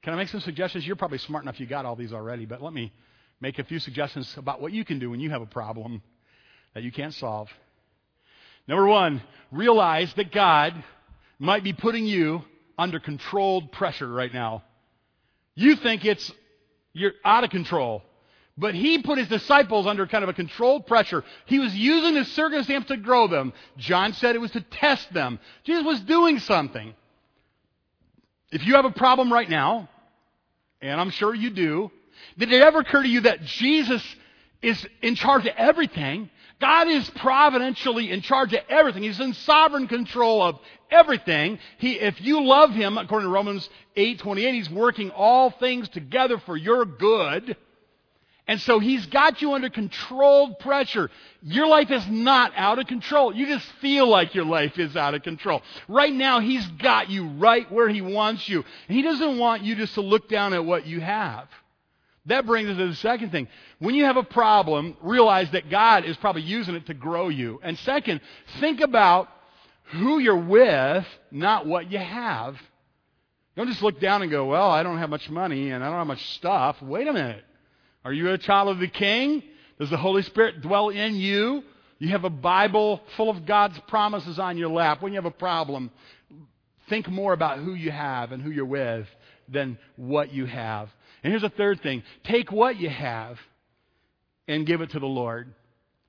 [0.03, 0.87] Can I make some suggestions?
[0.87, 2.93] You're probably smart enough, you got all these already, but let me
[3.41, 6.03] make a few suggestions about what you can do when you have a problem
[6.75, 7.49] that you can't solve.
[8.67, 10.73] Number one, realize that God
[11.39, 12.43] might be putting you
[12.79, 14.63] under controlled pressure right now.
[15.55, 16.33] You think it's
[16.93, 18.03] you're out of control.
[18.59, 21.23] But he put his disciples under kind of a controlled pressure.
[21.47, 23.53] He was using the circumstance to grow them.
[23.77, 25.39] John said it was to test them.
[25.63, 26.93] Jesus was doing something.
[28.51, 29.89] If you have a problem right now,
[30.81, 31.93] and I'm sure you do,
[32.37, 34.03] did it ever occur to you that Jesus
[34.61, 36.29] is in charge of everything?
[36.61, 39.05] God is providentially in charge of everything.
[39.05, 40.59] He's in sovereign control of
[40.91, 41.61] everything.
[41.79, 46.57] He, if you love Him, according to Romans 8:28, He's working all things together for
[46.57, 47.57] your good.
[48.49, 51.11] And so he's got you under controlled pressure.
[51.43, 53.35] Your life is not out of control.
[53.35, 55.61] You just feel like your life is out of control.
[55.87, 58.65] Right now, he's got you right where he wants you.
[58.89, 61.47] And he doesn't want you just to look down at what you have.
[62.25, 63.49] That brings us to the second thing.
[63.81, 67.61] When you have a problem, realize that God is probably using it to grow you.
[67.63, 68.23] And second,
[68.61, 69.29] think about
[69.93, 72.57] who you're with, not what you have.
[73.57, 75.99] Don't just look down and go, well, I don't have much money and I don't
[75.99, 76.81] have much stuff.
[76.81, 77.45] Wait a minute.
[78.09, 79.43] Are you a child of the king?
[79.79, 81.63] Does the Holy Spirit dwell in you?
[81.99, 85.03] You have a Bible full of God's promises on your lap.
[85.03, 85.91] When you have a problem,
[86.89, 89.07] think more about who you have and who you're with
[89.47, 90.89] than what you have.
[91.23, 93.39] And here's a third thing take what you have
[94.47, 95.53] and give it to the Lord.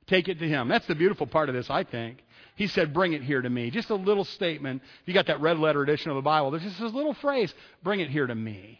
[0.07, 0.69] Take it to Him.
[0.69, 2.23] That's the beautiful part of this, I think.
[2.55, 3.71] He said, Bring it here to me.
[3.71, 4.83] Just a little statement.
[5.01, 7.53] If you got that red letter edition of the Bible, there's just this little phrase
[7.83, 8.79] Bring it here to me.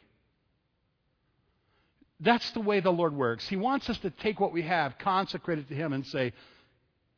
[2.20, 3.48] That's the way the Lord works.
[3.48, 6.34] He wants us to take what we have, consecrate it to Him, and say,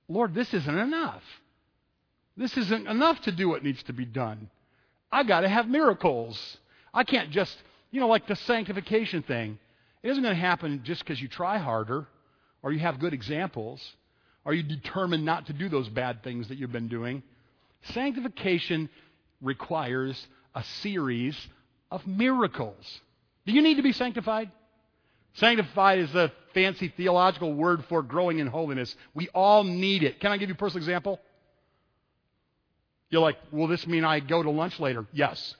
[0.08, 1.24] Lord, this isn't enough.
[2.38, 4.50] This isn't enough to do what needs to be done.
[5.12, 6.58] I got to have miracles.
[6.94, 7.56] I can't just,
[7.92, 9.58] you know, like the sanctification thing.
[10.04, 12.08] It isn't going to happen just because you try harder
[12.64, 13.82] or you have good examples
[14.46, 17.22] or you determine not to do those bad things that you've been doing.
[17.94, 18.90] Sanctification
[19.42, 21.36] requires a series
[21.90, 23.00] of miracles.
[23.46, 24.52] Do you need to be sanctified?
[25.34, 28.96] Sanctified is a fancy theological word for growing in holiness.
[29.14, 30.20] We all need it.
[30.20, 31.20] Can I give you a personal example?
[33.10, 35.06] You're like, will this mean I go to lunch later?
[35.14, 35.56] Yes.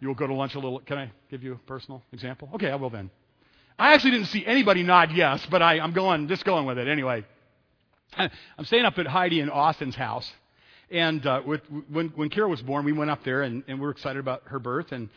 [0.00, 0.80] You will go to lunch a little.
[0.80, 2.50] Can I give you a personal example?
[2.54, 3.10] Okay, I will then.
[3.78, 6.86] I actually didn't see anybody nod yes, but I, I'm going, just going with it
[6.86, 7.24] anyway.
[8.16, 10.30] I'm staying up at Heidi and Austin's house.
[10.90, 13.84] And uh, with, when, when Kira was born, we went up there and, and we
[13.84, 14.92] were excited about her birth.
[14.92, 15.08] And,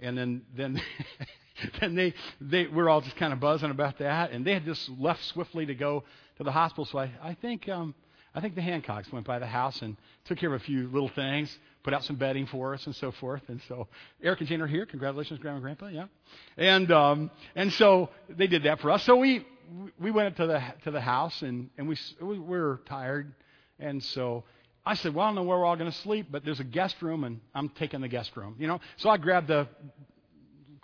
[0.00, 0.80] and then, then
[1.80, 4.88] then they, they we're all just kind of buzzing about that, and they had just
[4.98, 6.04] left swiftly to go
[6.36, 6.84] to the hospital.
[6.84, 7.94] So I, I think um,
[8.34, 11.08] I think the Hancocks went by the house and took care of a few little
[11.08, 13.42] things, put out some bedding for us and so forth.
[13.48, 13.88] And so
[14.22, 14.84] Eric and Jane are here.
[14.86, 15.86] Congratulations, Grandma and Grandpa.
[15.88, 16.06] Yeah,
[16.56, 19.02] and um, and so they did that for us.
[19.04, 19.46] So we
[19.98, 23.34] we went up to the to the house and and we we were tired,
[23.78, 24.44] and so.
[24.88, 26.64] I said, well, I don't know where we're all going to sleep, but there's a
[26.64, 28.54] guest room, and I'm taking the guest room.
[28.56, 29.66] You know, so I grabbed the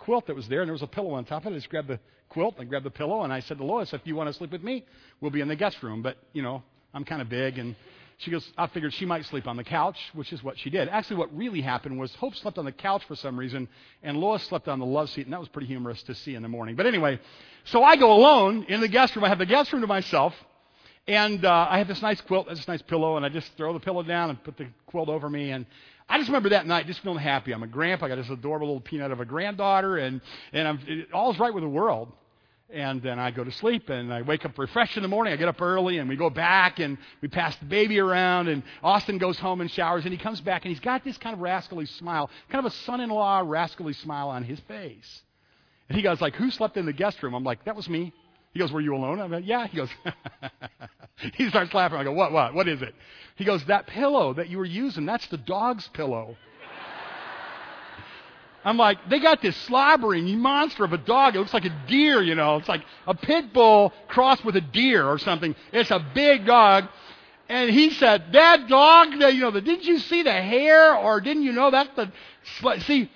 [0.03, 1.55] quilt that was there, and there was a pillow on top of it.
[1.55, 3.93] I just grabbed the quilt, and I grabbed the pillow, and I said to Lois,
[3.93, 4.85] if you want to sleep with me,
[5.21, 6.01] we'll be in the guest room.
[6.01, 6.63] But, you know,
[6.93, 7.75] I'm kind of big, and
[8.17, 10.87] she goes, I figured she might sleep on the couch, which is what she did.
[10.89, 13.67] Actually, what really happened was Hope slept on the couch for some reason,
[14.01, 16.41] and Lois slept on the love seat, and that was pretty humorous to see in
[16.41, 16.75] the morning.
[16.75, 17.19] But anyway,
[17.65, 19.25] so I go alone in the guest room.
[19.25, 20.33] I have the guest room to myself,
[21.07, 23.79] and uh, I have this nice quilt, this nice pillow, and I just throw the
[23.79, 25.65] pillow down and put the quilt over me, and
[26.09, 27.53] I just remember that night just feeling happy.
[27.53, 28.05] I'm a grandpa.
[28.05, 31.53] I got this adorable little peanut of a granddaughter, and, and I'm, it, all's right
[31.53, 32.11] with the world.
[32.69, 35.31] And then I go to sleep, and I wake up refreshed in the morning.
[35.31, 38.63] I get up early, and we go back, and we pass the baby around, and
[38.83, 41.39] Austin goes home and showers, and he comes back, and he's got this kind of
[41.41, 45.21] rascally smile, kind of a son-in-law rascally smile on his face.
[45.89, 48.11] And he goes like, "Who slept in the guest room?" I'm like, "That was me."
[48.53, 49.19] He goes, Were you alone?
[49.19, 49.67] I'm like, Yeah.
[49.67, 49.89] He goes,
[51.35, 51.97] He starts laughing.
[51.97, 52.53] I go, What, what?
[52.53, 52.93] What is it?
[53.35, 56.37] He goes, That pillow that you were using, that's the dog's pillow.
[58.65, 61.35] I'm like, they got this slobbering monster of a dog.
[61.35, 62.57] It looks like a deer, you know.
[62.57, 65.53] It's like a pit bull crossed with a deer or something.
[65.73, 66.85] It's a big dog.
[67.49, 71.19] And he said, that dog, that you know, the, didn't you see the hair or
[71.19, 73.11] didn't you know that's the, see,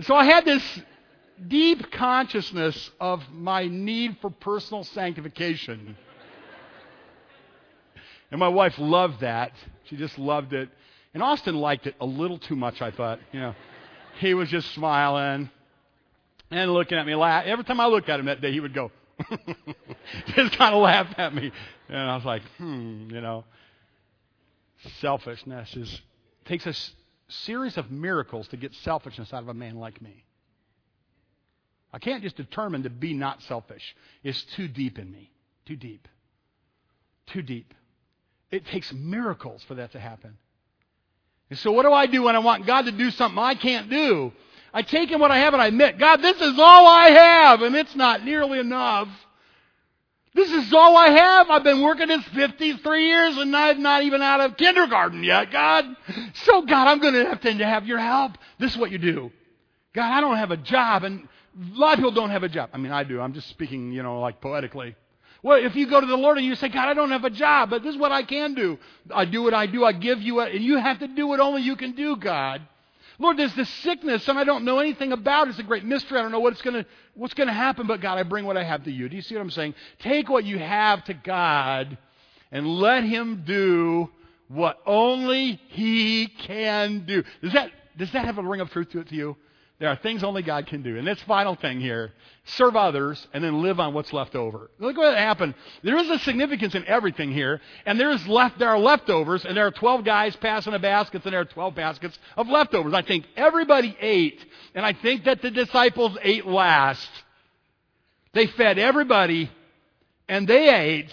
[0.00, 0.80] so I had this
[1.46, 5.96] deep consciousness of my need for personal sanctification.
[8.30, 9.52] And my wife loved that.
[9.84, 10.68] She just loved it.
[11.14, 13.20] And Austin liked it a little too much, I thought.
[13.32, 13.54] You know,
[14.18, 15.50] he was just smiling
[16.50, 17.14] and looking at me.
[17.14, 17.44] Laugh.
[17.46, 18.90] Every time I looked at him that day, he would go,
[20.26, 21.50] just kind of laugh at me.
[21.88, 23.44] And I was like, hmm, you know,
[25.00, 26.00] selfishness is
[26.44, 26.74] takes a
[27.28, 30.24] series of miracles to get selfishness out of a man like me.
[31.92, 33.96] I can't just determine to be not selfish.
[34.22, 35.30] It's too deep in me.
[35.66, 36.06] Too deep.
[37.26, 37.74] Too deep.
[38.50, 40.36] It takes miracles for that to happen.
[41.50, 43.88] And so, what do I do when I want God to do something I can't
[43.88, 44.32] do?
[44.72, 47.62] I take in what I have and I admit, God, this is all I have,
[47.62, 49.08] and it's not nearly enough.
[50.34, 51.50] This is all I have.
[51.50, 55.84] I've been working this 53 years and I'm not even out of kindergarten yet, God.
[56.44, 58.32] So, God, I'm going to have to have your help.
[58.58, 59.32] This is what you do.
[59.94, 62.70] God, I don't have a job, and a lot of people don't have a job.
[62.72, 63.20] I mean, I do.
[63.20, 64.94] I'm just speaking, you know, like poetically.
[65.42, 67.30] Well, if you go to the Lord and you say, God, I don't have a
[67.30, 68.78] job, but this is what I can do.
[69.14, 69.84] I do what I do.
[69.84, 72.62] I give you it, and you have to do what only you can do, God.
[73.20, 75.50] Lord, there's this sickness, and I don't know anything about it.
[75.50, 76.18] It's a great mystery.
[76.18, 78.56] I don't know what's going to what's going to happen, but God, I bring what
[78.56, 79.08] I have to you.
[79.08, 79.74] Do you see what I'm saying?
[80.00, 81.98] Take what you have to God
[82.52, 84.08] and let Him do
[84.46, 87.24] what only He can do.
[87.42, 89.36] Does that does that have a ring of truth to it to you?
[89.80, 90.98] There are things only God can do.
[90.98, 92.12] And this final thing here
[92.46, 94.70] serve others and then live on what's left over.
[94.80, 95.54] Look what happened.
[95.84, 97.60] There is a significance in everything here.
[97.86, 101.24] And there, is left, there are leftovers, and there are 12 guys passing the baskets,
[101.26, 102.92] and there are 12 baskets of leftovers.
[102.92, 107.08] I think everybody ate, and I think that the disciples ate last.
[108.32, 109.48] They fed everybody,
[110.28, 111.10] And they ate,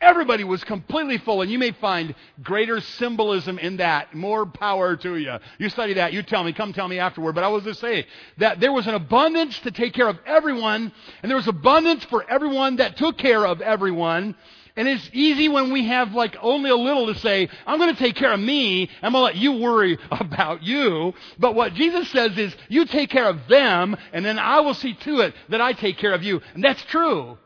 [0.00, 1.42] everybody was completely full.
[1.42, 4.14] And you may find greater symbolism in that.
[4.14, 5.36] More power to you.
[5.58, 7.34] You study that, you tell me, come tell me afterward.
[7.34, 8.06] But I was to say
[8.38, 10.92] that there was an abundance to take care of everyone,
[11.22, 14.34] and there was abundance for everyone that took care of everyone.
[14.76, 17.98] And it's easy when we have like only a little to say, I'm going to
[17.98, 18.82] take care of me.
[18.82, 21.12] And I'm going to let you worry about you.
[21.38, 24.94] But what Jesus says is, you take care of them, and then I will see
[24.94, 26.40] to it that I take care of you.
[26.54, 27.36] And that's true.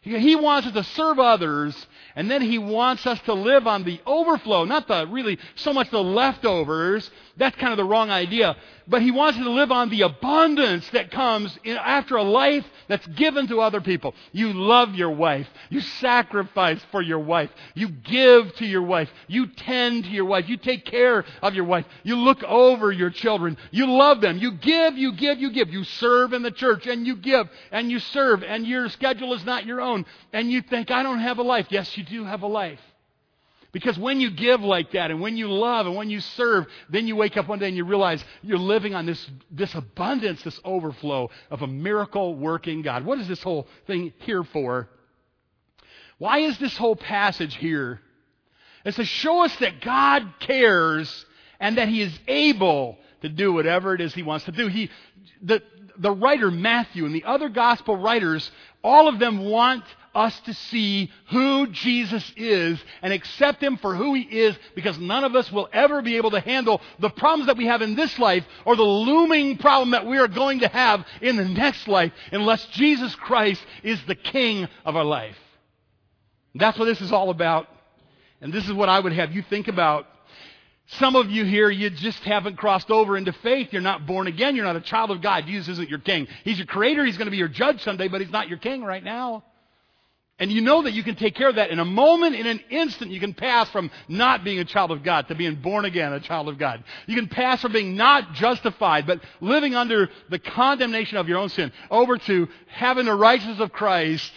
[0.00, 1.86] He wants us to serve others,
[2.16, 5.90] and then He wants us to live on the overflow, not the really so much
[5.90, 7.10] the leftovers.
[7.36, 8.56] That's kind of the wrong idea.
[8.86, 12.64] But He wants us to live on the abundance that comes in, after a life
[12.88, 14.14] that's given to other people.
[14.32, 15.46] You love your wife.
[15.70, 17.50] You sacrifice for your wife.
[17.74, 19.10] You give to your wife.
[19.26, 20.48] You tend to your wife.
[20.48, 21.86] You take care of your wife.
[22.02, 23.56] You look over your children.
[23.70, 24.38] You love them.
[24.38, 25.70] You give, you give, you give.
[25.70, 29.44] You serve in the church and you give and you serve and your schedule is
[29.44, 30.06] not your own.
[30.32, 31.66] And you think, I don't have a life.
[31.70, 32.80] Yes, you do have a life.
[33.70, 37.06] Because when you give like that and when you love and when you serve, then
[37.06, 40.58] you wake up one day and you realize you're living on this, this abundance, this
[40.64, 43.04] overflow of a miracle working God.
[43.04, 44.88] What is this whole thing here for?
[46.16, 48.00] Why is this whole passage here?
[48.84, 51.26] It's to show us that God cares
[51.60, 54.68] and that He is able to do whatever it is He wants to do.
[54.68, 54.90] He,
[55.42, 55.62] the,
[55.98, 58.50] the writer Matthew and the other gospel writers,
[58.82, 59.84] all of them want
[60.14, 65.24] us to see who Jesus is and accept Him for who He is because none
[65.24, 68.18] of us will ever be able to handle the problems that we have in this
[68.18, 72.12] life or the looming problem that we are going to have in the next life
[72.32, 75.36] unless Jesus Christ is the King of our life.
[76.54, 77.68] That's what this is all about.
[78.40, 80.06] And this is what I would have you think about
[80.92, 83.68] some of you here, you just haven't crossed over into faith.
[83.72, 84.56] You're not born again.
[84.56, 85.44] You're not a child of God.
[85.46, 86.26] Jesus isn't your king.
[86.44, 87.04] He's your creator.
[87.04, 89.44] He's going to be your judge someday, but he's not your king right now.
[90.38, 92.60] And you know that you can take care of that in a moment, in an
[92.70, 93.10] instant.
[93.10, 96.20] You can pass from not being a child of God to being born again, a
[96.20, 96.82] child of God.
[97.06, 101.48] You can pass from being not justified, but living under the condemnation of your own
[101.50, 104.32] sin, over to having the righteousness of Christ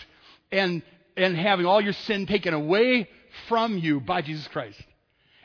[0.52, 0.82] and,
[1.16, 3.08] and having all your sin taken away
[3.48, 4.82] from you by Jesus Christ.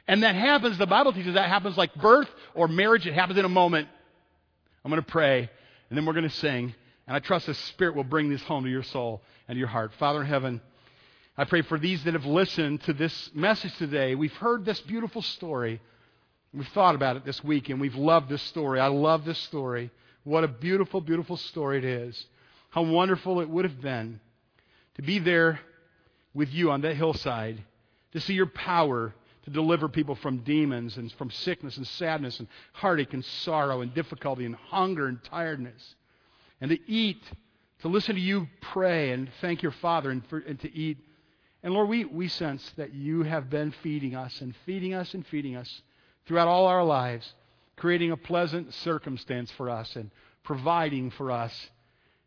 [0.09, 3.07] And that happens, the Bible teaches that happens like birth or marriage.
[3.07, 3.89] It happens in a moment.
[4.85, 5.51] I'm going to pray,
[5.91, 6.75] and then we're going to sing.
[7.07, 9.93] And I trust the Spirit will bring this home to your soul and your heart.
[9.99, 10.61] Father in heaven,
[11.37, 14.15] I pray for these that have listened to this message today.
[14.15, 15.81] We've heard this beautiful story.
[16.55, 18.81] We've thought about it this week, and we've loved this story.
[18.81, 19.91] I love this story.
[20.25, 22.27] What a beautiful, beautiful story it is.
[22.71, 24.21] How wonderful it would have been
[24.95, 25.61] to be there
[26.33, 27.63] with you on that hillside,
[28.13, 29.15] to see your power
[29.47, 33.95] to deliver people from demons and from sickness and sadness and heartache and sorrow and
[33.95, 35.95] difficulty and hunger and tiredness
[36.61, 37.23] and to eat,
[37.81, 40.99] to listen to you pray and thank your Father and, for, and to eat.
[41.63, 45.25] And Lord, we, we sense that you have been feeding us and feeding us and
[45.25, 45.83] feeding us
[46.27, 47.33] throughout all our lives,
[47.77, 50.11] creating a pleasant circumstance for us and
[50.43, 51.71] providing for us.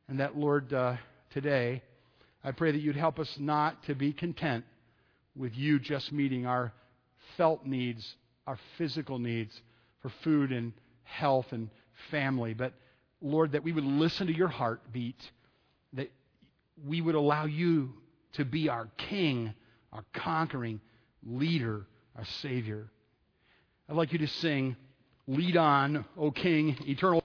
[0.07, 0.95] And that, Lord, uh,
[1.31, 1.83] today,
[2.45, 4.63] I pray that you'd help us not to be content
[5.35, 6.71] with you just meeting our
[7.37, 8.15] felt needs,
[8.47, 9.61] our physical needs
[10.01, 10.73] for food and
[11.03, 11.69] health and
[12.11, 12.73] family, but
[13.21, 15.19] Lord, that we would listen to your heartbeat,
[15.93, 16.09] that
[16.85, 17.93] we would allow you
[18.33, 19.53] to be our King,
[19.91, 20.79] our conquering
[21.25, 22.89] leader, our Savior.
[23.89, 24.75] I'd like you to sing,
[25.27, 27.17] Lead On, O King, eternal.